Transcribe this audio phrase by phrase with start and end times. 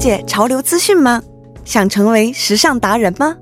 [0.00, 1.22] 解潮流资讯吗？
[1.62, 3.36] 想成为时尚达人吗？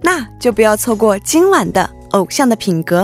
[0.00, 3.02] 那就不要错过今晚的《偶像的品格》，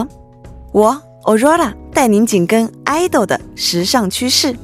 [0.73, 4.57] 我 Aurora 带您紧跟 idol 的时尚趋势。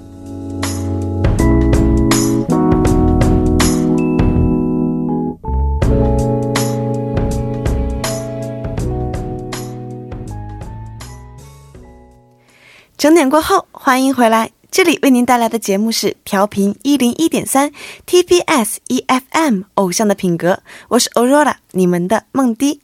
[12.97, 14.53] 整点过后，欢迎回来。
[14.73, 17.71] 这里为您带来的节目是调频一零一点三
[18.07, 22.81] TBS EFM 偶像的品格，我是 Aurora，你们的梦迪。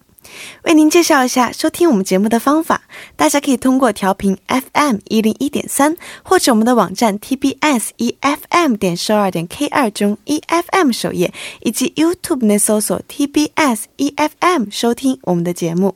[0.65, 2.82] 为您介绍一下收听我们节目的方法，
[3.16, 11.32] 大家可以通过调频 FM 一零一点三，或者我们的网站 TBS EFM 点收二点 K 二中 EFM 首页，
[11.62, 15.95] 以及 YouTube 内搜索 TBS EFM 收听我们的节目。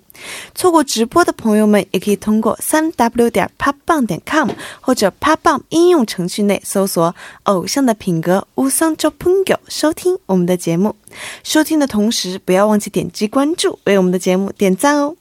[0.55, 4.50] 错过直播的朋友们，也可以通过三 W 点 popbang 点 com
[4.81, 7.14] 或者 popbang 应用程序内搜索
[7.45, 10.95] “偶像的品格乌桑周朋友”收听我们的节目。
[11.42, 15.14] 收听的同时，不要忘记点击关注，为我们的节目点赞哦。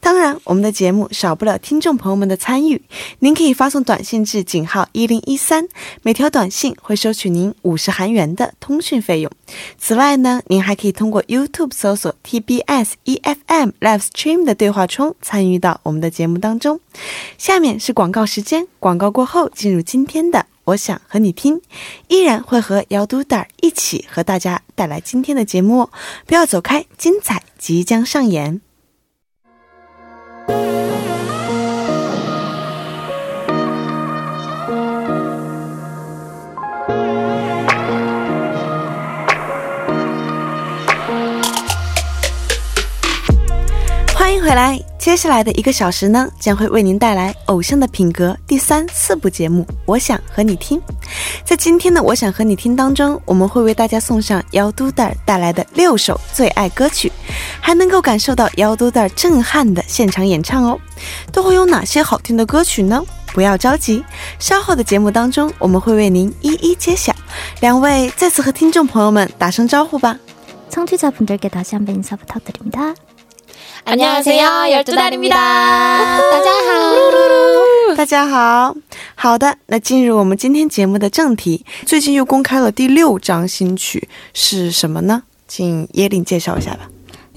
[0.00, 2.82] 当然，我们的节目少不了听众朋友们的参与。
[3.20, 5.68] 您可以发送短信至井号一零一三，
[6.02, 9.30] 每条短信会收取您五十韩元的通讯费用。
[9.78, 16.80] 此外呢，您还可以通过 YouTube 搜索 TBS EFM Live Stream 的对话窗参与到我们的节目当中。
[17.38, 21.60] 下面是广告时间，广告过后进入今天的我想和你听，
[22.08, 25.90] 依然会和姚都达一起和大家带来今天的节目，
[26.26, 28.60] 不要走开，精彩即将上演。
[44.43, 49.63] 回来，接下来的一个小时呢，将会为您带来《偶像的品格》第三、四部节目。
[49.85, 50.81] 我想和你听，
[51.43, 57.11] 在今天的《我想和你听》当中，我们会为大家送上姚都带带来的六首最爱歌曲，
[57.59, 60.79] 还能够感受到姚都带震撼的现场演唱哦。
[61.31, 63.03] 都会有哪些好听的歌曲呢？
[63.33, 64.03] 不要着急，
[64.39, 67.15] 稍后的节目当中，我们会为您一一揭晓。
[67.59, 70.17] 两位再次和听众朋友们打声招呼吧。
[70.71, 72.95] 청취자분들께다시한번인사부탁드립니다
[73.83, 75.35] 안녕하세요，열두달입니다。
[75.35, 78.75] 大家好，大家好。
[79.15, 85.23] 好的，那进入我们今天节目的正题，最近又公开了第六张新曲，是什么呢？
[85.47, 86.89] 请耶琳介绍一下吧。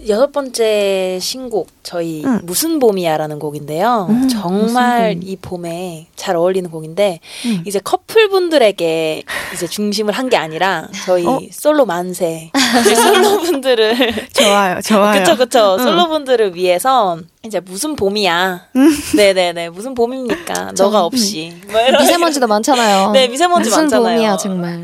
[0.08, 2.40] 여섯 번째 신곡 저희 음.
[2.44, 4.08] 무슨 봄이야라는 곡인데요.
[4.10, 7.64] 음, 정말 이 봄에 잘 어울리는 곡인데 음.
[7.66, 9.24] 이제 커플분들에게
[9.54, 11.40] 이제 중심을 한 게 아니라 저희 어?
[11.52, 12.52] 솔로 만세
[12.84, 15.20] 솔로분들을 좋아요, 좋아요.
[15.20, 18.68] 그쵸 그쵸 솔로분들을 위해서 이제 무슨 봄이야.
[18.76, 18.90] 음.
[19.16, 20.74] 네네네 무슨 봄입니까?
[20.78, 23.12] 너가 없이 뭐 미세먼지도 많잖아요.
[23.12, 24.16] 네 미세먼지 무슨 많잖아요.
[24.18, 24.82] 봄이야 정말.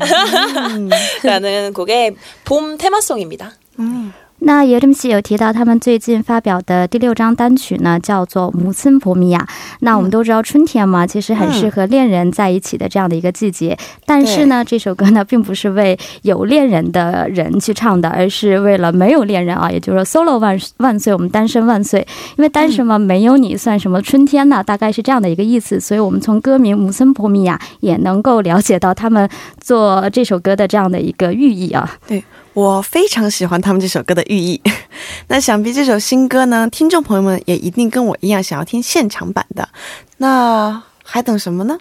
[1.24, 2.14] 라는 곡의
[2.44, 3.52] 봄 테마송입니다.
[3.80, 4.12] 음.
[4.40, 9.38] 那耶伦西有提到他们最近发表的第六张单曲呢，叫做《姆森博米亚》。
[9.80, 13.74] 那我们都知道春天嘛，其实很适合恋人在一起的这样的一个季节。
[14.04, 22.06] 但是呢，这首歌呢，并不是为有恋人的人去唱的，而是为了没有恋人啊，也就是说 solo 万万岁，我们单身万岁。
[22.36, 24.62] 因为单身嘛，没有你算什么春天呢？
[24.62, 25.80] 大概是这样的一个意思。
[25.80, 29.26] 所以我们从歌名《姆森博米亚》也能够了解到他们
[29.58, 31.90] 做这首歌的这样的一个寓意啊。
[32.06, 32.22] 对。
[32.53, 34.61] 我非常喜欢他们这首歌的寓意，
[35.27, 39.69] 那想必这首新歌呢，听众朋友们也一定跟我一样想要听现场版的，
[40.17, 41.77] 那还等什么呢？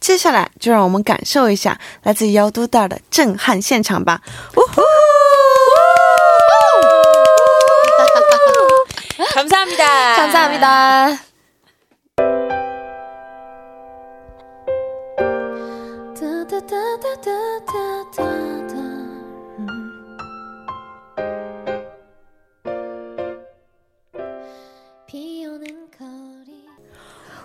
[0.00, 4.20] 接下来就让我们感受一下来自姚都大的震撼现场吧！
[4.54, 4.82] 呜呼！
[9.34, 11.18] 감사합니다감사합니다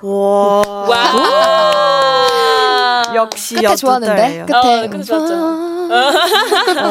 [0.01, 0.61] 와.
[0.89, 1.13] 와.
[3.15, 4.45] 역시 끝에 좋았는데?
[4.47, 4.85] 끝에.
[4.85, 5.33] 어, 끝에 좋았죠.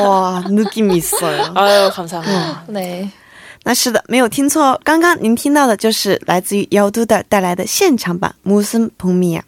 [0.09, 1.53] 와, 느낌이 있어요.
[1.55, 2.65] 아유, 감사합니다.
[2.69, 3.11] 네.
[3.65, 9.43] 那是的，没有听错，刚刚您听到的就是来自于姚都的带来的现场版《무슨봄이야》。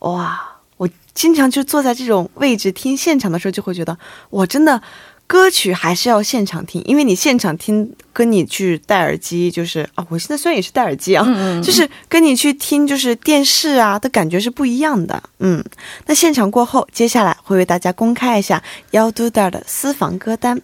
[0.00, 0.40] 哇，
[0.76, 3.96] 我经常就坐在这种位置听现场的时候，就会觉得，
[4.30, 4.82] 我真的。
[5.27, 11.25] 歌曲还是要现场听，因为你现场听跟你去戴耳机，就是啊，我现在虽然也是戴耳机啊，
[11.61, 15.21] 就是跟你去听就是电视啊的感觉是不一样的。
[15.39, 15.61] 嗯，
[16.05, 20.61] 那现场过后，接下来会为大家公开一下幺嘟达的私房歌单。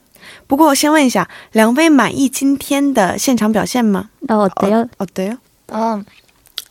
[0.47, 4.09] 不过我先问一下，两位满意今天的现场表现吗？
[4.29, 5.37] 哦，对哦，对
[5.67, 6.03] 哦。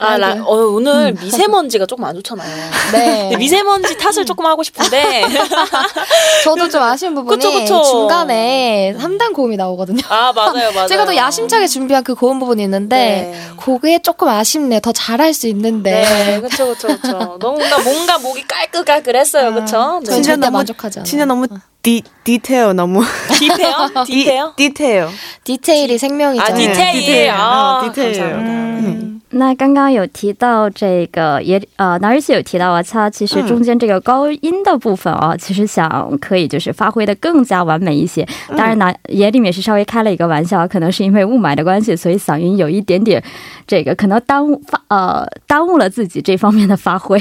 [0.02, 2.70] 아, 라, 어, 오늘 미세먼지가 조금 안 좋잖아요.
[2.92, 3.36] 네.
[3.36, 5.22] 미세먼지 탓을 조금 하고 싶은데.
[6.44, 7.82] 저도 좀 아쉬운 부분이 그쵸, 그쵸.
[7.84, 10.00] 중간에 3단 고음이 나오거든요.
[10.08, 10.88] 아, 맞아요, 맞아요.
[10.88, 12.96] 제가 또 야심차게 준비한 그 고음 부분이 있는데
[13.32, 13.40] 네.
[13.58, 14.80] 그게 조금 아쉽네.
[14.80, 16.02] 더 잘할 수 있는데.
[16.02, 17.38] 네, 그쵸, 그쵸, 그쵸.
[17.40, 20.00] 뭔가, 뭔가 목이 깔끔깔끔 했어요, 그쵸?
[20.04, 20.12] 네.
[20.12, 21.04] 진짜 너무- 만족하지 않아요.
[21.06, 21.46] 진짜 너무
[21.82, 23.02] 디 디테일 너무
[23.38, 24.04] 딥해요?
[24.06, 24.52] 딥해요?
[24.56, 25.08] 디, 디테일.
[25.44, 26.42] 디테일이 생명이죠.
[26.44, 26.92] 아, 네, 디테일.
[27.00, 27.30] 디테일.
[27.30, 28.12] 아, 어, 디테일.
[28.18, 28.52] 감사합니다.
[28.52, 29.01] 음.
[29.34, 38.28] 那刚刚有提到这个也呃，哪儿西有提到啊，他其实中间这个高音的部分啊，其实想可以就是发挥的更加完美一些。
[38.50, 43.22] 当然呢，也里面是稍微开了一个玩笑，可能是因为雾霾的关系，所以嗓音有一点点
[43.66, 47.18] 这个可能耽误发呃耽误了自己这方面的发挥。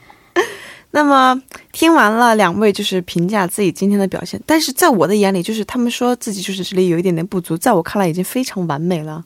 [0.94, 1.40] 那么
[1.72, 9.24] 听完了两位就是评价自己今天的表现，但是在我的眼里，就是他们说自己就是这里有一点点不足，在我看来已经非常完美了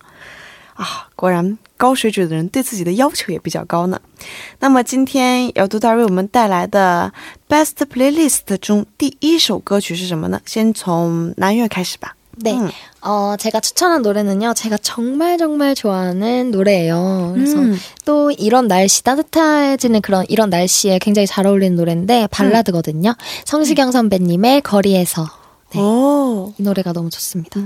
[0.74, 1.08] 啊！
[1.16, 3.99] 果然高水准的人对自己的要求也比较高呢。
[4.59, 7.11] 那么今天姚杜大为我们带来的
[7.49, 10.39] Best Playlist 中第一首歌曲是什么呢？
[10.45, 12.15] 先从南岳开始吧。
[12.37, 12.53] 네.
[12.53, 12.69] 음.
[13.01, 14.53] 어, 제가 추천한 노래는요.
[14.53, 17.33] 제가 정말 정말 좋아하는 노래예요.
[17.35, 17.77] 그래서 음.
[18.05, 23.15] 또 이런 날씨 따뜻해지는 그런 이런 날씨에 굉장히 잘 어울리는 노래인데 발라드거든요.
[23.45, 25.27] 성시경 선배님의 거리에서
[25.73, 25.79] 네.
[25.79, 27.59] 哦， 이 노래가 너무 좋습니다.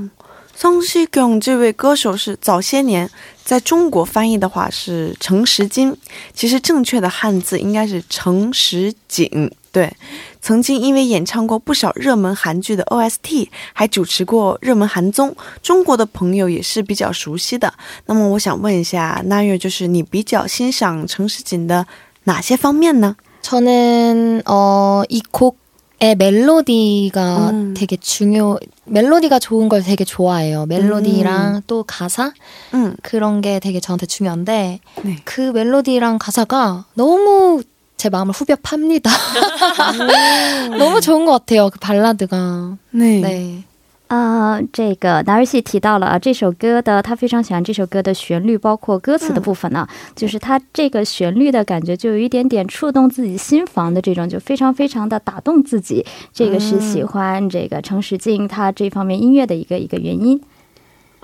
[0.59, 3.09] 宋西경这位歌手是早些年
[3.43, 5.95] 在中国翻译的话是陈时金，
[6.33, 9.51] 其实正确的汉字应该是陈时锦。
[9.71, 9.93] 对，
[10.41, 17.73] 曾经因为演唱过不少热门韩剧的 OST，还主持过热门韩综，中国的朋友也是比较熟悉的。
[18.05, 21.85] 那么我想问一下，那月就是你比较欣赏陈时锦的
[22.23, 23.17] 哪些方面呢？
[23.43, 25.57] 저는 어, 이 곡
[26.02, 27.74] 의 멜로디가 음.
[27.76, 30.64] 되게 중요 멜로디가 좋은 걸 되게 좋아해요.
[30.64, 32.32] 멜로디랑 또 가사
[32.72, 35.16] 嗯 그런 게 되게 저한테 중요한데 네.
[35.24, 37.62] 그 멜로디랑 가사가 너무
[37.98, 39.10] 제 마음을 후벼 팝니다.
[40.78, 41.68] 너무 좋은 것 같아요.
[41.68, 42.78] 그 발라드가.
[42.92, 43.64] 那 네.
[44.10, 49.86] 啊、这个达瑞西提到了啊，这首歌的他非常喜欢这首歌的旋律，包括歌词的部分呢，
[50.16, 56.04] 就是他这个旋律的感觉就有一点点触动自己心房的这种，就非常非常的打动自己。
[56.32, 60.40] 这个是喜欢这个程时静他这方面音乐的一个一个原因。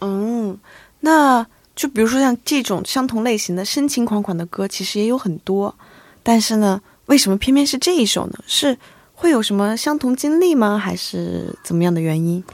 [0.01, 0.57] 嗯，
[1.01, 1.45] 那
[1.75, 5.75] 就比如说像这种相同类型的深情款款的歌，其实也有很多，
[6.23, 8.39] 但是呢，为什么偏偏是这一首呢？
[8.47, 8.79] 是
[9.15, 10.79] 会有什么相同经历吗？
[10.79, 12.45] 还是怎么样的原因？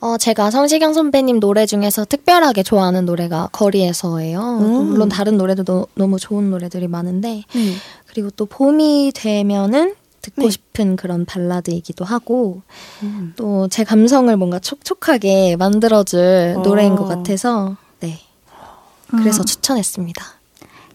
[0.00, 4.58] 어, 제가 성시경 선배님 노래 중에서 특별하게 좋아하는 노래가 거리에서예요.
[4.60, 4.86] 음.
[4.88, 7.76] 물론 다른 노래도 너, 너무 좋은 노래들이 많은데 음.
[8.06, 10.50] 그리고 또 봄이 되면은 듣고 네.
[10.50, 12.62] 싶은 그런 발라드이기도 하고
[13.02, 13.32] 음.
[13.36, 16.62] 또 제 감성을 뭔가 촉촉하게 만들어줄 어.
[16.62, 18.18] 노래인 것 같아서 네
[19.08, 20.24] 그래서 추천했습니다.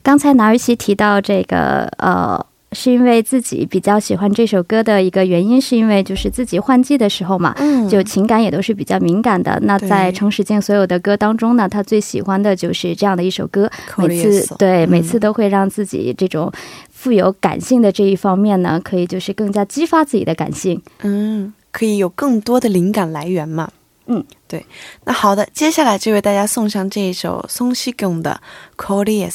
[0.03, 2.43] 刚才纳尔西提到这个呃。
[2.72, 9.58] 是因为自己比较喜欢这首歌的一个原因，是因为就是自己换季的时候嘛，嗯就情感也都是比较敏感的。
[9.62, 16.52] 那在程时静所有的歌当中呢，他最喜欢的就是这样的一首歌，每次对、嗯每次都会让自己这种
[16.90, 20.80] 富有感性的这一方面呢，可以就是更加激发自己的感性。
[21.02, 23.70] 嗯，可以有更多的灵感来源嘛。
[24.06, 24.64] 嗯，对。
[25.04, 28.40] 那好的，接下来就为大家送上这一首松西贡的
[28.82, 29.30] 《Koreaso》。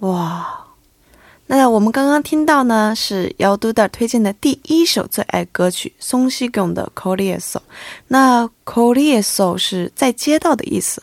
[0.00, 0.64] 哇，
[1.46, 7.40] 那我们刚刚听到呢是姚都的推荐的第一首最爱歌曲松西贡的《Koreaso》。
[8.08, 11.02] 那 Koreaso 是在街道的意思。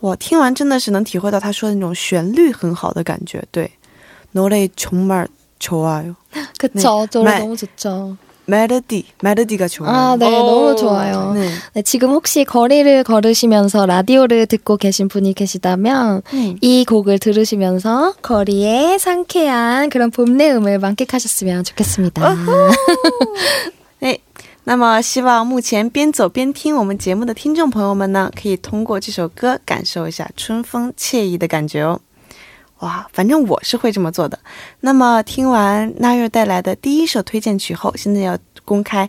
[0.00, 3.42] 我听完真的是能体会到他说的那种旋律很好的感觉。
[3.50, 3.70] 对，
[4.34, 6.14] 노래정말좋아요。
[6.58, 7.06] 그쵸.
[7.10, 8.16] 노래 말- 너무 좋죠.
[8.48, 9.90] 멜로디, 멜로디가 좋아요.
[9.90, 11.32] 아, 네, 오, 너무 좋아요.
[11.32, 11.48] 네.
[11.72, 16.58] 네, 지금 혹시 거리를 걸으시면서 라디오를 듣고 계신 분이 계시다면 음.
[16.60, 22.36] 이 곡을 들으시면서 거리의 상쾌한 그런 봄내음을 만끽하셨으면 좋겠습니다.
[24.02, 24.18] 哎，
[24.64, 31.98] 那么希望目前边走边听我们节目的听众朋友们呢，可以通过这首歌感受一下春风惬意的感觉哦。
[32.80, 34.38] 哇，反正我是会这么做的。
[34.80, 39.08] 那么听完那月带来的第一首推荐曲后，现在要公开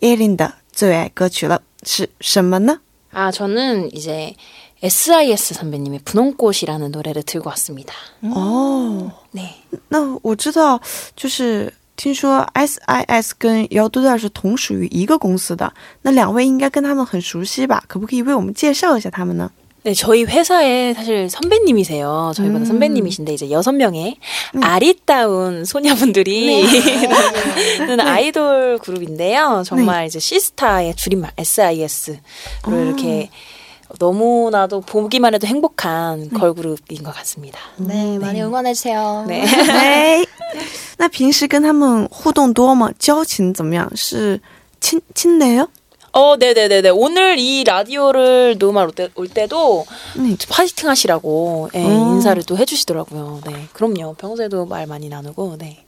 [0.00, 2.80] e l i n 的最爱歌曲了，是什么呢？
[3.12, 4.34] 아, 저는 이제
[4.82, 7.94] SIS 선배님의 분홍꽃이라는 노래를 들고 왔습니다.
[8.22, 9.54] 哦， 네.
[9.88, 10.80] 那我知道，
[11.14, 17.84] 就是听说 SIS 跟姚都段是同属于一个公司的，那两位应该跟他们很熟悉吧？
[17.86, 19.50] 可不可以为我们介绍一下他们呢？
[19.84, 22.32] 네, 저희 회사에 사실 선배님이세요.
[22.34, 22.64] 저희보다 음.
[22.64, 24.16] 선배님이신데 이제 여섯 명의
[24.54, 24.64] 음.
[24.64, 26.62] 아리따운 소녀분들이
[27.78, 27.86] 네.
[27.86, 29.62] 는 아이돌 그룹인데요.
[29.66, 30.06] 정말 네.
[30.06, 32.16] 이제 시스타의 줄임말 SIS로
[32.62, 32.70] 아.
[32.74, 33.28] 이렇게
[33.98, 36.38] 너무나도 보기만 해도 행복한 네.
[36.38, 37.58] 걸그룹인 것 같습니다.
[37.76, 38.18] 네, 네.
[38.18, 39.26] 많이 응원해 주세요.
[39.28, 39.44] 네.
[39.44, 40.24] 네.
[40.96, 42.90] 那平时跟他们互动多吗？
[42.98, 43.90] 交情怎么样？
[43.94, 44.40] 是
[44.80, 45.68] 亲亲的哟？
[46.12, 46.90] 어, 네네네네.
[46.90, 49.84] 오늘 이 라디오를 녹음할 올, 때, 올 때도
[50.16, 50.36] 네.
[50.48, 51.88] 파이팅 하시라고 네, 어.
[51.88, 53.40] 인사를 또 해주시더라고요.
[53.46, 54.14] 네, 그럼요.
[54.14, 55.84] 평소에도 말 많이 나누고, 네.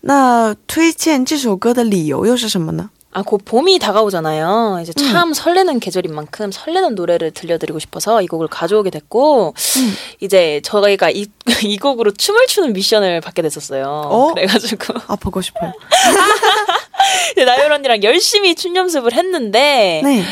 [0.00, 2.90] 那推荐这首歌的理由又是什么呢？
[3.10, 4.80] 아, 곧 봄이 다가오잖아요.
[4.82, 5.34] 이제 참 음.
[5.34, 9.94] 설레는 계절인 만큼 설레는 노래를 들려드리고 싶어서 이 곡을 가져오게 됐고, 음.
[10.20, 11.26] 이제 저희가 이,
[11.64, 13.86] 이 곡으로 춤을 추는 미션을 받게 됐었어요.
[13.86, 14.34] 어?
[14.34, 14.94] 그래가지고.
[15.08, 15.72] 아, 보고 싶어요.
[17.41, 20.23] 나열 언니랑 열심히 춤 연습을 했는데, 네.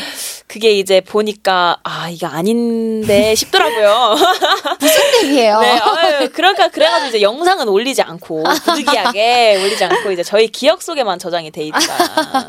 [0.52, 4.16] 그게 이제 보니까 아 이게 아닌데 싶더라고요.
[4.78, 5.58] 무슨 얘기예요?
[5.60, 11.18] 네, 어, 그러니까 그래가지고 이제 영상은 올리지 않고 부득이하게 올리지 않고 이제 저희 기억 속에만
[11.18, 11.78] 저장이 돼 있다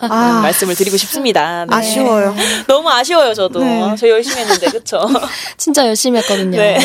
[0.01, 0.41] 아.
[0.43, 1.65] 말씀을 드리고 싶습니다.
[1.65, 1.73] 네.
[1.77, 2.35] 아쉬워요.
[2.67, 3.63] 너무 아쉬워요 저도.
[3.63, 3.95] 네.
[3.97, 5.07] 저 열심히 했는데 그쵸?
[5.55, 6.57] 진짜 열심히 했거든요.
[6.57, 6.79] 네.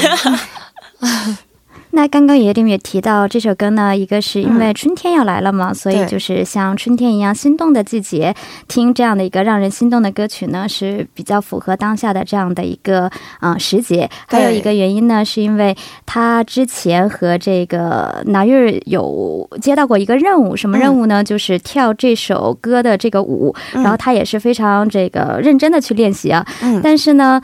[1.99, 8.33] 那刚刚也里面也提到这首歌呢，一个是因为春天要来了嘛，所以就是像春天一样心动的季节，
[8.69, 14.09] 听这样的一个让人心动的歌曲呢，是比较符合当下的这样的一个啊时节。
[14.29, 15.77] 还有一个原因呢，是因为
[16.07, 21.25] 他之前和这个拿月有接到过一个任务，什么任务呢？
[21.25, 26.47] 就是跳这首歌的这个舞，然后他也是非常这个认真的去练习啊。
[26.81, 27.43] 但是呢。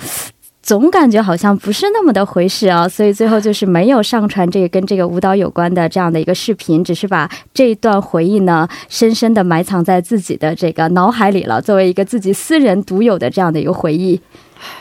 [0.65, 14.19] 总感觉好像不是那么的回事啊，所以最后就是没有上传这个跟这个舞蹈有关的这样的一个视频，只是把这一段回忆呢，深深的埋藏在自己的这个脑海里了，作为一个自己私人独有的这样的一个回忆。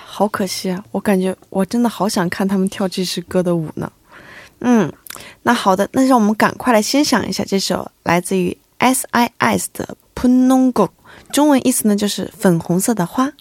[0.05, 3.91] 好可惜啊，我感觉我真的好想看他们跳这首歌的舞呢。
[4.61, 4.89] 嗯，
[5.41, 10.87] 那好的，那让我们赶快来欣赏一下这首来自于 SIS 的 Punongo
[11.33, 13.33] 中文意思呢就是粉红色的花。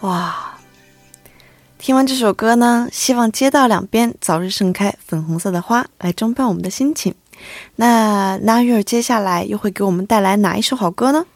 [0.00, 0.58] 哇，
[1.78, 7.14] 听完这首歌呢，希望街道两边早日盛开粉红色的花，来装扮我们的心情。
[7.76, 11.26] 那那月接下来又会给我们带来哪一首好歌呢？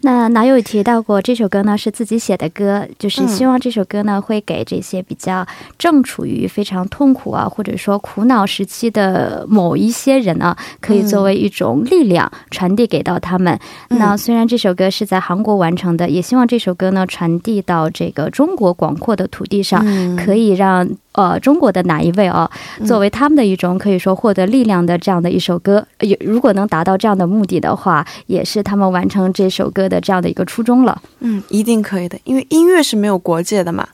[0.00, 1.76] 那哪有提到过这首歌呢？
[1.76, 5.46] 是自己写的歌，就是希望这首歌呢会给这些比较
[5.78, 13.58] 正处于非常痛苦啊，或者说苦恼时期的某一些人呢，可以作为一种力量传递给到他们。
[13.88, 19.84] 那虽然这首歌是在韩国完成的，也希望这首歌呢传递到这个中国广阔的土地上，
[20.16, 20.88] 可以让。
[21.16, 22.48] 呃，中国的哪一位啊？
[22.86, 31.00] 作为他们的一种可以说获得力量的这样的一首歌，也如果能达到这样的目的的话，也是他们完成这首歌的这样的一个初衷了。
[31.20, 33.88] 嗯，一定可以的，因为音乐是没有国界的嘛。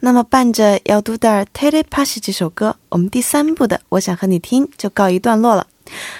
[0.00, 5.66] 那么伴着要读的《Telepathy》这首歌，我们第三部的《我想和你听》就告一段落了。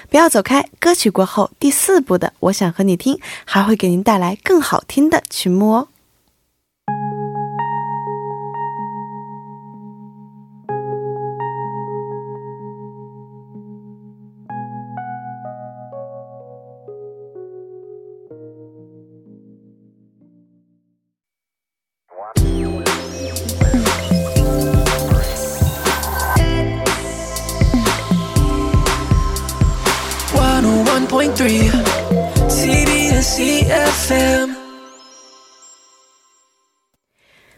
[0.09, 5.87] 不要走开，歌曲过后，第四部的《我想和你听》还会给您带来更好听的曲目哦。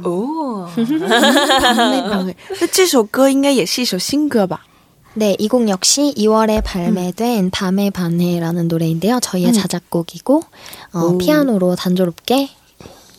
[0.04, 4.64] 哦，밤의반해那这首歌应该也是一首新歌吧？
[5.14, 7.50] 네, 이 곡 역시 2월에 발매된 음.
[7.50, 9.18] 밤의 반해라는 노래인데요.
[9.20, 9.52] 저희의 음.
[9.52, 10.42] 자작곡이고
[10.92, 12.48] 어, 피아노로 단조롭게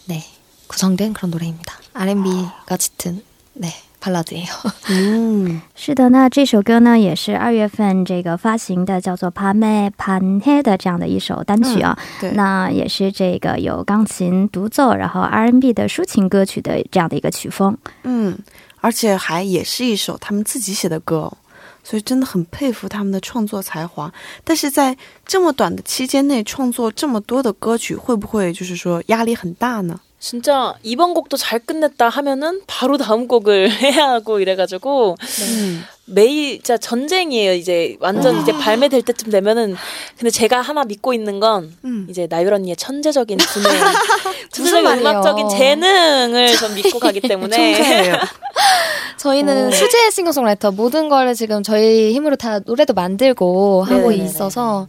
[0.06, 0.24] 네
[0.68, 1.74] 구성된 그런 노래입니다.
[1.94, 5.63] R&B가 짙은 네 哈老贼哦嗯。
[5.77, 11.97] 是的那这首歌呢也是二月份这个发行的叫做帕梅潘黑的这样的一首单曲啊。
[12.35, 17.79] 那也是这个有钢琴独奏然后 rnb 的抒情歌曲的这样的一个曲风。
[18.03, 18.37] 嗯
[18.81, 21.39] 而且还也是一首他们自己写的歌哦
[21.85, 24.13] 所以真的很佩服他们的创作才华。
[24.43, 30.01] 但是在这么短的期间内创作这么多的歌曲会不会就是说压力很大呢？
[30.23, 35.79] 진짜 이번 곡도 잘 끝냈다 하면은 바로 다음 곡을 해야 하고 이래가지고 네.
[36.05, 37.53] 매일 진짜 전쟁이에요.
[37.55, 39.75] 이제 완전 이제 발매될 때쯤 되면은
[40.17, 42.07] 근데 제가 하나 믿고 있는 건 음.
[42.09, 43.69] 이제 나율 언니의 천재적인 두뇌,
[44.53, 48.13] 두뇌 음악적인 재능을 좀 믿고 가기 때문에
[49.17, 49.71] 저희는 어.
[49.73, 54.25] 수제 싱어송라이터 모든 거를 지금 저희 힘으로 다 노래도 만들고 하고 네네네네.
[54.25, 54.87] 있어서.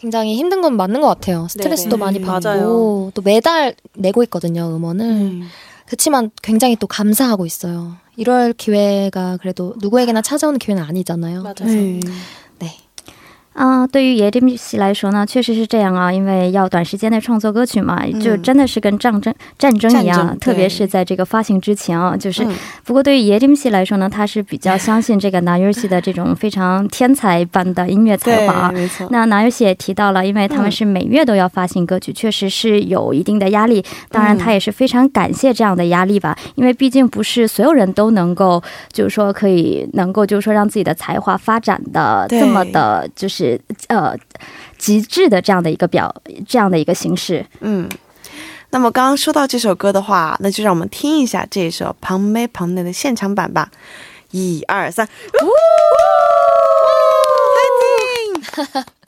[0.00, 1.46] 굉장히 힘든 건 맞는 것 같아요.
[1.50, 2.00] 스트레스도 네네.
[2.00, 3.10] 많이 음, 받고 맞아요.
[3.12, 5.04] 또 매달 내고 있거든요 음원을.
[5.04, 5.42] 음.
[5.84, 7.96] 그렇지만 굉장히 또 감사하고 있어요.
[8.16, 11.42] 이럴 기회가 그래도 누구에게나 찾아오는 기회는 아니잖아요.
[11.42, 11.66] 맞아요.
[11.66, 12.00] 네.
[13.60, 22.46] 啊，对于耶利西来说呢，确实是这样啊，因为要短时间内创作歌曲嘛，就真的是跟战争战争一样，特别是在这个发行之前啊，就是。
[22.84, 28.72] 不过对于耶利西来说呢，他是比较相信这个拿约西的这种非常天才般的音乐才华。
[28.72, 29.06] 没错。
[29.10, 33.84] 那拿约西也提到了，因为他们是每月都要发行歌曲，确实是有一定的压力。
[34.08, 43.49] 当然，他也是非常感谢这样的压力吧，因为毕竟不是所有人都能够，就是说可以能够，就是说让自己的才华发展的这么的，就是。
[43.52, 44.16] 是呃
[44.78, 46.14] 极致的这样的一个表
[46.46, 47.44] 这样的一个形式。
[47.60, 47.88] 嗯，
[48.70, 53.70] 那么刚刚说到这首歌的话，那就让我们听一下这首《庞梅庞内》的现场版吧。
[54.30, 55.08] 一二三，
[58.52, 58.84] 嗨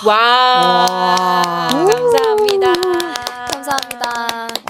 [0.00, 0.08] 听！
[0.08, 0.08] 와.
[0.08, 0.86] 와.
[0.90, 1.68] 와.
[1.68, 2.72] 감사합니다.
[3.52, 4.04] 감사합니다.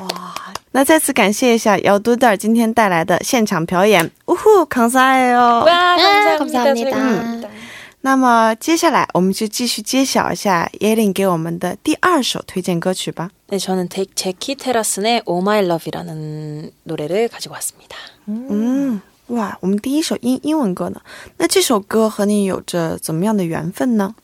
[0.03, 0.35] 와.
[0.73, 5.65] 那再次感谢一下姚都的今天带来的现场表演，呜呼，감사해요。
[5.65, 5.97] 와,
[6.39, 6.91] 감사합니다.
[6.91, 7.49] 감사합니다.
[8.03, 13.31] 那么接下来我们就继续揭晓一下耶琳给我们的第二首推荐歌曲吧。
[13.49, 17.97] 네, 저는 제키 테라슨의 Oh My Love이라는 노래를 가지고 왔습니다.
[18.29, 19.01] 음.
[19.29, 21.01] 哇，我们第一首英英文歌呢？
[21.39, 24.15] 那这首歌和你有着怎么样的缘分呢？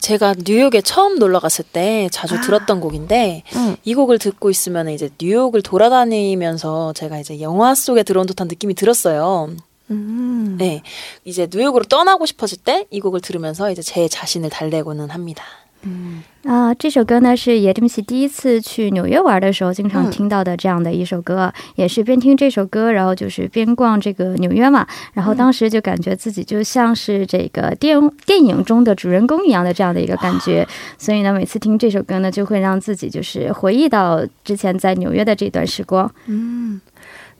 [0.00, 2.40] 제가 뉴욕에 처음 놀러 갔을 때 자주 아.
[2.40, 3.76] 들었던 곡인데 음.
[3.84, 9.50] 이 곡을 듣고 있으면 이제 뉴욕을 돌아다니면서 제가 이제 영화 속에 들어온 듯한 느낌이 들었어요.
[9.90, 10.56] 음.
[10.58, 10.82] 네,
[11.24, 15.44] 이제 뉴욕으로 떠나고 싶어질 때 이 곡을 들으면서 이제 제 자신을 달래고는 합니다.
[15.82, 30.66] 嗯啊，这首歌呢是叶珍熙第一次去纽约玩的时候经常听到的这样的一首歌，也是边听这首歌，然后就是边逛这个纽约嘛，然后当时就感觉自己就像是这个电电影中的主人公一样的这样的一个感觉，
[30.98, 36.10] 所以呢，每次听这首歌呢，就会让自己就是回忆到之前在纽约的这段时光。
[36.26, 36.80] 嗯，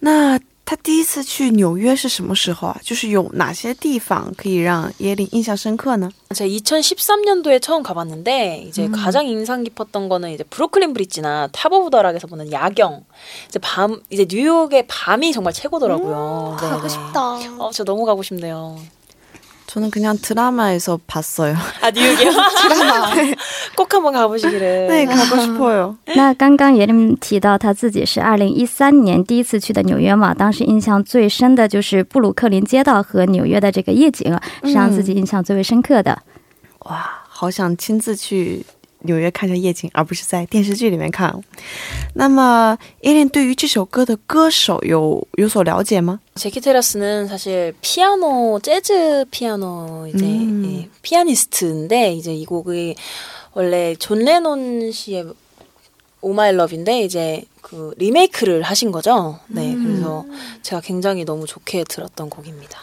[0.00, 0.38] 那。
[0.69, 2.75] 他第一次去纽约是什么时候啊？
[2.81, 6.09] 就是有哪些地方可以让耶琳印象深刻呢？
[6.29, 8.91] 제가2013년도에 처음 가봤는데 이제 음.
[8.91, 13.05] 가장 인상 깊었던 거는 이제 브루클린 브릿지나 탑 오브 더락에서 보는 야경.
[13.47, 16.57] 이제 밤 이제 뉴욕의 밤이 정말 최고더라고요.
[16.59, 17.35] 음, 가고 싶다.
[17.59, 18.79] 어, 저 너무 가고 싶네요.
[19.69, 21.55] 저는 그냥 드라마에서 봤어요.
[21.81, 22.31] 아 뉴욕이요?
[22.31, 23.11] 드라마.
[23.75, 24.87] 꼭 한번 가보시기를.
[24.87, 25.97] 네, 가고 싶어요.
[26.15, 26.87] 那刚刚也
[27.19, 36.21] 提到他自己是二零一三年第一次去的纽约嘛，当时印象最深的就是布鲁克林街道和纽约的这个夜景，是让自己印象最为深刻的。
[36.81, 38.63] 哇，好想亲自去
[38.99, 41.31] 纽约看一下夜景，而不是在电视剧里面看。
[42.15, 46.19] 那么，伊莲对于这首歌的歌手有有所了解吗？
[46.35, 50.65] 제키 테라스는 사실 피아노 재즈 피아노 이제 음.
[50.65, 52.95] 예, 피아니스트인데 이제 이 곡이
[53.53, 55.33] 원래 존 레논 씨의
[56.21, 59.39] 오마이 러브인데 이제 그 리메이크를 하신 거죠.
[59.47, 59.83] 네, 음.
[59.85, 60.25] 그래서
[60.63, 62.79] 제가 굉장히 너무 좋게 들었던 곡입니다.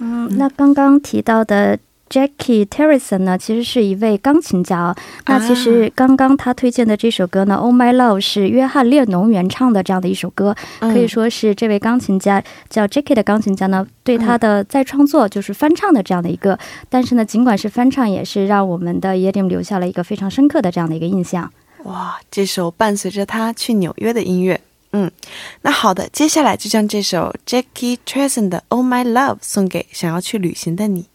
[0.00, 1.78] 음, 那刚刚提到的
[2.09, 4.95] Jackie Terrison 呢，其实是一位钢琴家。
[5.25, 16.57] 那其实刚刚他推荐的这首歌呢，《Oh My Love》是约翰列侬原唱的这样的一首歌，可以说是这位钢琴家叫 Jackie 的钢琴家呢，对他的再创作就是翻唱的这样的一个。
[16.89, 21.51] 但是呢，尽管是翻唱，也是让我们的 Yedim 留下了一个非常深刻的这样的一个印象。
[21.83, 24.59] 哇，这首伴随着他去纽约的音乐，
[24.93, 25.11] 嗯，
[25.61, 31.05] 那好的，接下来就将这首 Jackie Terrison 的《Oh My Love》送给想要去旅行的你。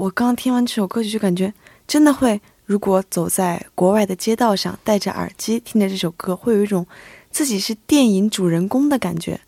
[0.00, 1.52] 我刚听完这首歌曲，就感觉
[1.86, 6.86] 真的会，如果走在国外的街道上，戴着耳机听着这首歌，会有一种
[7.30, 9.38] 自己是电影主人公的感觉。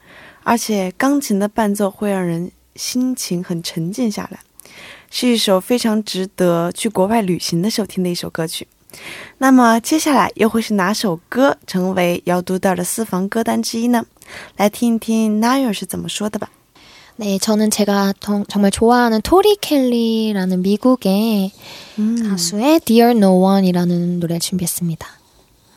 [0.42, 4.40] 而且钢琴的伴奏会让人心情很沉静下来，
[5.10, 8.68] 是一首非常值得去国外旅行的时候听的一首歌曲。
[9.38, 14.04] 那么接下来又会是哪首歌成为要读到的私房歌单之一呢？
[14.58, 16.50] 来听一听 Nair 是怎么说的吧。
[17.21, 18.13] 네, 저는 제가
[18.47, 21.51] 정말 좋아하는 토리 켈리라는 미국의
[21.97, 22.29] 음.
[22.29, 25.07] 가수의 Dear No One이라는 노래 준비했습니다.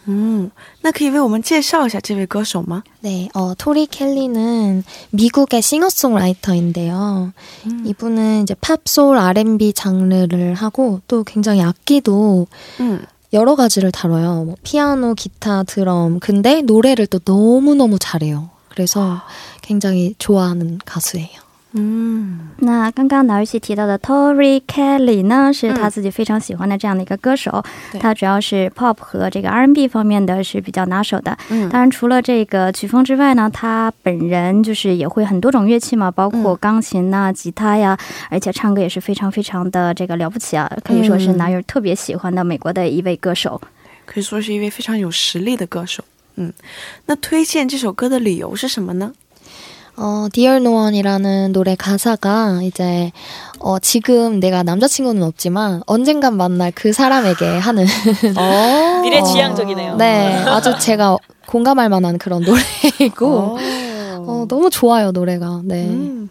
[0.09, 0.51] 음,
[0.83, 2.83] 那可以为我们介绍一下这位歌手吗?
[3.01, 7.33] 네, 어, 토리 켈리는 미국의 싱어송라이터인데요.
[7.67, 7.85] 음.
[7.87, 12.47] 이분은 이제 팝, 소울, R&B 장르를 하고 또 굉장히 악기도
[12.81, 13.05] 음.
[13.33, 14.45] 여러 가지를 다뤄요.
[14.45, 16.19] 뭐 피아노, 기타, 드럼.
[16.19, 18.51] 근데 노래를 또 너무너무 잘해요.
[18.69, 19.21] 그래서
[19.65, 21.41] 굉장히 좋아하는 가수예요.
[21.73, 27.63] 嗯，那刚刚哪儿西提到的 Tori Kelly 呢，是他自己非常喜欢的这样的一个歌手。
[28.01, 31.39] 他主要是 Pop 和这个 R&B 方面的是比较拿手的。
[31.49, 37.97] 嗯，当然除了这个曲风之外呢，他本人就是也会很多种乐器嘛，包括钢琴呐、吉他呀，
[38.31, 43.61] 而且唱歌也是非常非常的这个了不起啊，可以说是哪儿特别喜欢的美国的一位歌手，
[44.07, 46.03] 可以说是一位非常有实力的歌手。
[46.35, 46.53] 嗯，
[47.07, 49.13] 那推荐这首歌的理由是什么呢？
[49.98, 53.12] 어, Dear No One이라는 노래 가사가 이제
[53.60, 57.86] 어, 지금 내가 남자친구는 없지만 언젠간 만날 그 사람에게 하는
[58.38, 59.94] 어, 미래 지향적이네요.
[59.94, 63.58] 어, 네, 아주 제가 공감할 만한 그런 노래이고
[64.28, 65.62] 어, 너무 좋아요 노래가.
[65.64, 65.86] 네.
[65.86, 66.30] 음.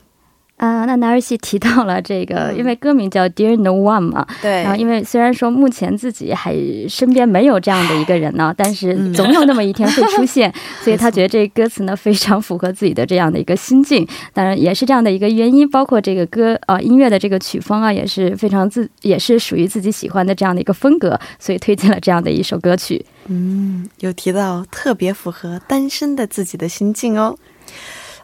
[0.56, 4.62] 啊，那男儿戏提到了这个，因为歌名叫 Dear No One 嘛，对。
[4.62, 6.54] 然后，因为虽然说目前自己还
[6.88, 14.06] 身边没有这样的一个人呢， 但是总有那么一天会出现， 所以他觉得这歌词呢非常符合自己的这样的一个心境。
[14.32, 23.04] 当然，也是这样的一个原因，包括这个歌啊音乐的这个曲风啊也是非常自，也是属于自己喜欢的这样的一个风格，所以推荐了这样的一首歌曲。
[23.26, 27.36] 嗯，有提到特别符合单身的自己的心境哦。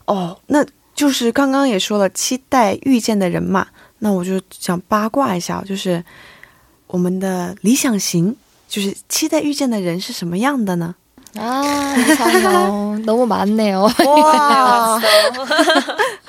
[0.07, 0.65] 哦，那。
[1.00, 3.68] 就是刚刚也说了，期待遇见的人嘛，
[4.00, 6.04] 那我就想八卦一下，就是
[6.88, 8.36] 我们的理想型，
[8.68, 10.96] 就是期待遇见的人是什么样的呢？
[11.36, 11.94] 啊，
[13.04, 14.98] 너무많네요哇，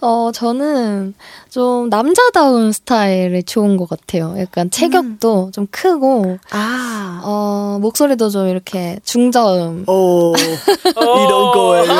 [0.00, 1.14] 어 저는
[1.50, 4.34] 좀 남자다운 스타일이 좋은 것 같아요.
[4.38, 5.52] 약간 체격도 음.
[5.52, 9.84] 좀 크고, 아, 어, 목소리도 좀 이렇게 중저음.
[9.88, 11.92] 오, 이런 거예요.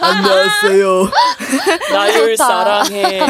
[0.00, 1.08] 안녕하세요.
[1.92, 3.20] 나를 사랑해.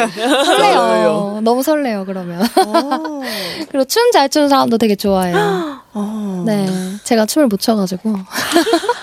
[0.44, 1.40] 설레요.
[1.42, 2.42] 너무 설레요, 그러면.
[3.70, 5.79] 그리고 춤 잘 추는 사람도 되게 좋아해요.
[6.46, 6.66] 네.
[7.05, 8.14] 제가 춤을 못 춰가지고.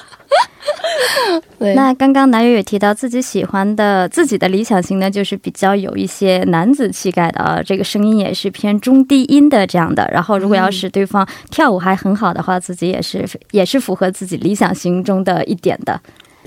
[1.76, 10.08] 那刚刚南月也提到自己喜欢的自己的理想型呢，就是比较有一些男子气概的啊，这个声音也是偏中低音的这样的。
[10.12, 16.00] 然后如果要是对方跳舞还很好的话，自己也是也是符合自己理想型中的一点的。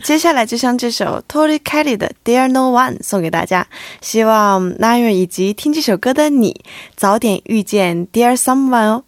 [0.02, 3.66] 接下来就像这首 Tori Kelly 的 Dear No One 送给大家，
[4.00, 6.62] 希望南月以及听这首歌的你
[6.96, 9.04] 早点遇见 Dear Someone 哦。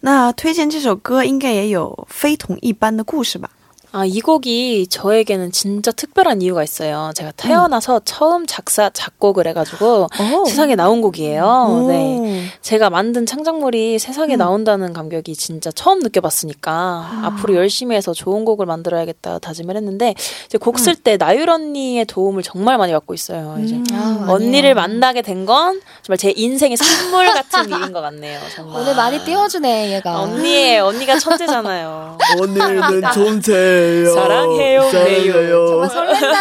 [0.00, 3.50] 那推荐这首歌应该也有非同一般的故事吧？
[3.92, 7.10] 아, 이 곡이 저에게는 진짜 특별한 이유가 있어요.
[7.14, 8.00] 제가 태어나서 음.
[8.04, 10.44] 처음 작사, 작곡을 해가지고 오.
[10.44, 11.44] 세상에 나온 곡이에요.
[11.68, 11.88] 오.
[11.88, 12.44] 네.
[12.62, 14.38] 제가 만든 창작물이 세상에 음.
[14.38, 17.20] 나온다는 감격이 진짜 처음 느껴봤으니까 아.
[17.24, 20.14] 앞으로 열심히 해서 좋은 곡을 만들어야겠다 다짐을 했는데
[20.46, 21.18] 이제 곡 쓸때 음.
[21.18, 23.56] 나율 언니의 도움을 정말 많이 받고 있어요.
[23.64, 23.84] 이제 음.
[23.92, 28.38] 아, 언니를 만나게 된 건 정말 제 인생의 선물 같은 일인 것 같네요.
[28.54, 28.82] 정말.
[28.82, 30.20] 오늘 많이 띄워주네, 얘가.
[30.20, 32.18] 언니의, 언니가 천재잖아요.
[32.38, 33.52] 언니는 존재.
[34.13, 34.91] 사랑해요.
[34.91, 34.91] 사랑해요.
[34.91, 35.67] 사랑해요.
[35.67, 36.35] 정말 설렌다.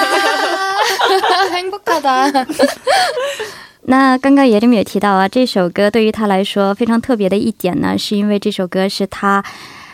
[1.56, 2.46] 행복하다.
[3.86, 9.44] 那刚刚叶里也提到啊，这首歌对于他来说非常特别的一点呢，是因为这首歌是他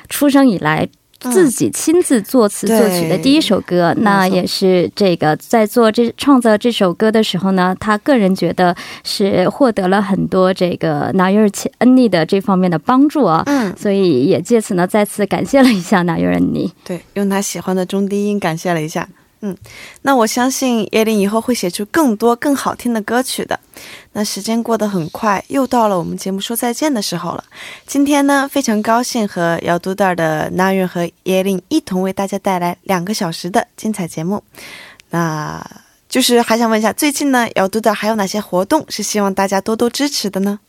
[0.08, 0.88] 出生以来。
[1.31, 19.07] 自己亲自作词作曲的第一首歌，那也是这个在做这创造这首歌的时候呢，他个人觉得是获得了很多这个纳约尔恩妮的这方面的帮助啊，嗯，所以也借此呢再次感谢了一下纳约尔恩妮，对，用他喜欢的中低音感谢了一下。
[19.41, 19.55] 嗯，
[20.03, 23.59] 那我相信叶琳以后会写出更多更好听的歌曲的。
[24.17, 27.43] 那时间过得很快，又到了我们节目说再见的时候了。
[27.85, 34.41] 今天呢，非常高兴和姚都蛋的那月和耶琳一同为大家带来两个小时的精彩节目。
[35.09, 35.61] 那
[36.07, 40.59] 就是还想问一下，最近呢，姚都蛋还有哪些活动是希望大家多多支持的呢？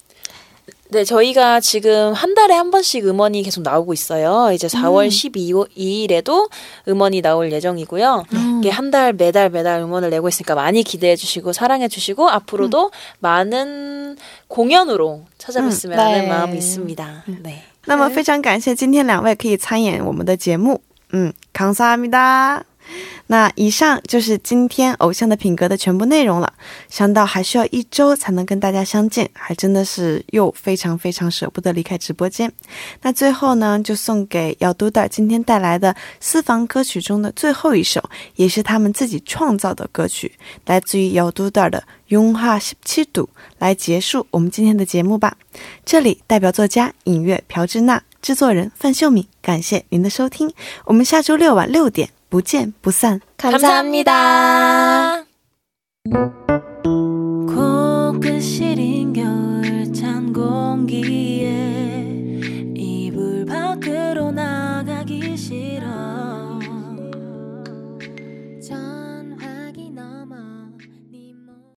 [0.89, 4.51] 네, 저희가 지금 한 달에 한 번씩 음원이 계속 나오고 있어요.
[4.53, 5.09] 이제 4월 음.
[5.09, 6.49] 12일에도
[6.87, 8.25] 음원이 나올 예정이고요.
[8.33, 8.61] 음.
[8.69, 12.91] 한 달, 매달, 매달 음원을 내고 있으니까 많이 기대해 주시고 사랑해 주시고 앞으로도 음.
[13.19, 14.17] 많은
[14.49, 15.99] 공연으로 찾아뵀으면 음.
[15.99, 16.27] 하는 네.
[16.27, 17.23] 마음이 있습니다.
[17.29, 17.39] 음.
[17.41, 17.63] 네.
[17.85, 20.81] 那么非常感谢今天两位可以参演我们的节目，
[21.13, 22.63] 嗯，감사합니다。
[23.28, 26.52] 那以上就是今天偶像的品格的全部内容了。
[26.88, 32.52] 想到还需要一周才能跟大家相见，还真的是又非常非常舍不得离开直播间。
[33.02, 38.02] 那最后呢，就送给姚都的今天带来的私房歌曲中的最后一首，
[38.36, 40.32] 也是他们自己创造的歌曲，
[40.66, 41.70] 来自于姚都的
[42.08, 45.36] 《永哈十七度》，来结束我们今天的节目吧。
[45.84, 50.52] 这里代表作家尹月朴智娜，制作人范秀敏，感谢您的收听。
[50.84, 52.15] 我们下周六晚六点。
[52.30, 53.20] 무见不散.
[53.36, 55.26] 감사합니다.
[57.46, 57.66] 감사합니다.